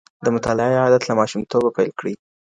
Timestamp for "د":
0.25-0.27